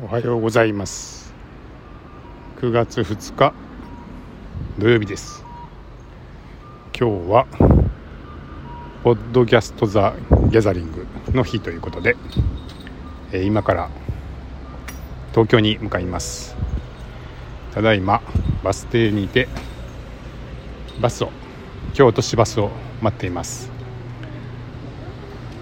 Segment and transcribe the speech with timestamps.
[0.00, 1.34] おはようございます。
[2.60, 3.52] 9月2日
[4.78, 5.42] 土曜日です。
[6.96, 7.46] 今日は
[9.02, 10.14] ポッドキャストザ
[10.50, 12.14] ギャザリングの日ということで
[13.32, 13.90] え今から
[15.32, 16.54] 東京に向かいます。
[17.74, 18.22] ただいま
[18.62, 19.48] バス停にいて
[21.00, 21.32] バスを
[21.92, 22.70] 京都市バスを
[23.02, 23.68] 待っています。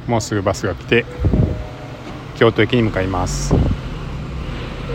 [0.07, 1.07] もうすぐバスが来て
[2.37, 3.76] 京都駅に向かいます。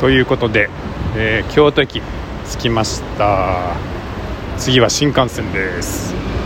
[0.00, 0.70] ということで、
[1.16, 2.00] えー、京都駅
[2.48, 3.74] 着きました。
[4.56, 6.37] 次は新幹線です。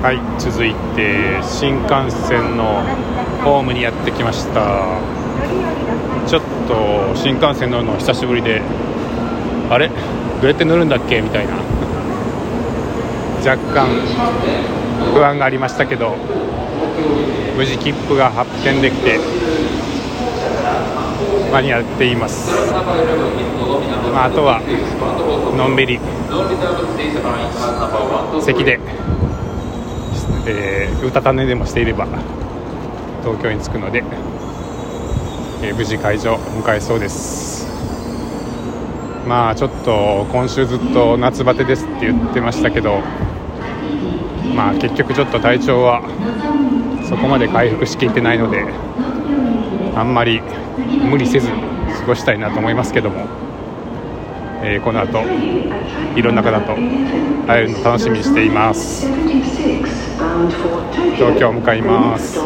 [0.00, 2.82] はい続いて新幹線の
[3.42, 5.00] ホームにやってきました。
[6.28, 8.62] ちょっと新幹線乗るの久しぶりで
[9.68, 9.88] あれ？
[9.88, 9.94] ど
[10.44, 11.20] うやって乗るんだっけ？
[11.20, 11.54] みたいな。
[13.44, 13.88] 若干
[15.14, 16.16] 不安がありましたけど
[17.56, 19.18] 無事切符が発見できて
[21.52, 22.50] 間に合っています、
[24.12, 24.60] まあ、あとは
[25.56, 25.98] のんびり
[28.42, 28.78] 席で、
[30.50, 32.06] えー、うたた寝でもしていれば
[33.22, 34.02] 東京に着くので、
[35.62, 37.68] えー、無事会場を迎えそうです。
[39.26, 43.00] まあちょっと今週ずっと夏バテですって言ってましたけど
[44.54, 46.00] まあ結局ちょっと体調は
[47.06, 48.64] そこまで回復しきってないので
[49.94, 50.40] あんまり
[51.10, 53.26] 無理せず過ごしたいなと思いますけども、
[54.62, 55.22] えー、この後
[56.16, 56.74] いろんな方と
[57.46, 59.06] 会えるの楽しみにしています。
[60.18, 62.38] 東京向かいます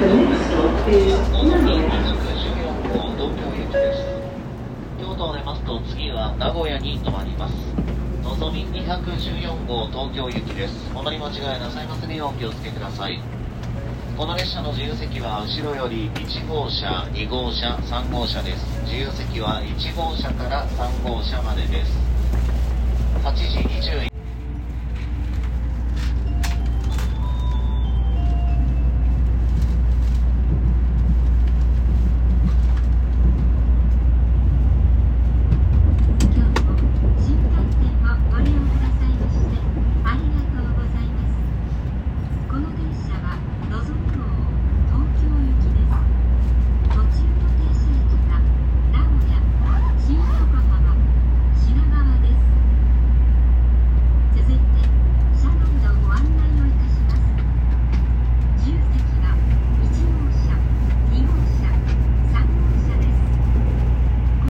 [0.00, 0.06] 京。
[5.16, 7.54] 都を出ますと次は名古屋に停まります。
[8.22, 13.20] のぞみ214号東京行きですお乗り間違いなさいませようお気をつけください
[14.16, 21.98] この列車の自由席は後ろより1号車2号車3号車です自由席は1号車から3号車までです
[23.24, 23.58] 8時
[23.90, 24.09] 21